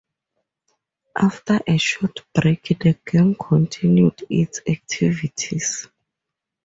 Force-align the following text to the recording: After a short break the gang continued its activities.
After 1.15 1.59
a 1.67 1.77
short 1.77 2.21
break 2.33 2.75
the 2.79 2.97
gang 3.05 3.35
continued 3.35 4.23
its 4.31 4.59
activities. 4.67 5.89